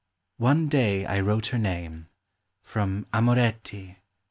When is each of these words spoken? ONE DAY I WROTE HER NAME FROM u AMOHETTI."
ONE 0.39 0.67
DAY 0.67 1.05
I 1.05 1.19
WROTE 1.19 1.45
HER 1.49 1.57
NAME 1.59 2.09
FROM 2.63 3.01
u 3.01 3.05
AMOHETTI." 3.19 3.99